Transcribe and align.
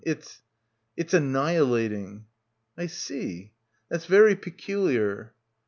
It's— 0.03 0.41
it's— 0.97 1.13
annihilating." 1.13 2.25
"I 2.75 2.87
see; 2.87 3.53
that's 3.87 4.07
very 4.07 4.35
peculiar." 4.35 5.33